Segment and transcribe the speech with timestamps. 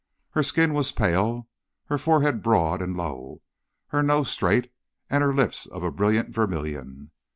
[0.31, 1.47] Her skin was pale,
[1.85, 3.43] her forehead broad and low,
[3.89, 4.73] her nose straight,
[5.11, 7.11] and her lips of a brilliant vermilion.